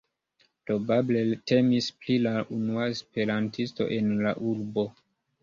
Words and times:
Probable 0.69 1.35
temis 1.51 1.89
pri 2.05 2.15
la 2.23 2.33
unua 2.57 2.87
esperantisto 2.95 3.89
en 4.01 4.11
la 4.25 4.35
urbo. 4.55 4.89